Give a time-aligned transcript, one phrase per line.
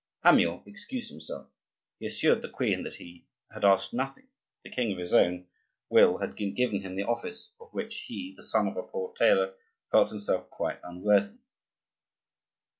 [0.25, 1.47] Amyot excused himself.
[1.99, 4.29] He assured the queen that he had asked nothing;
[4.63, 5.45] the king of his own
[5.89, 9.53] will had given him the office of which he, the son of a poor tailor,
[9.91, 11.37] felt himself quite unworthy.